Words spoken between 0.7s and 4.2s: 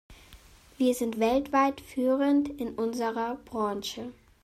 Wir sind weltweit führend in unserer Branche.